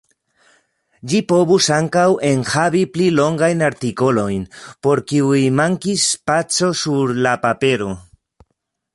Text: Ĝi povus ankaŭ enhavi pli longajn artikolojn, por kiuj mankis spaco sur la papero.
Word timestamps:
Ĝi 1.11 1.17
povus 1.31 1.65
ankaŭ 1.73 2.05
enhavi 2.29 2.81
pli 2.95 3.09
longajn 3.17 3.61
artikolojn, 3.67 4.47
por 4.87 5.01
kiuj 5.11 5.41
mankis 5.59 6.07
spaco 6.15 6.71
sur 6.85 7.13
la 7.27 7.35
papero. 7.45 7.91